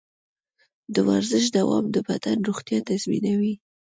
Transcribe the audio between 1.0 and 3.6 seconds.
ورزش دوام د بدن روغتیا تضمینوي.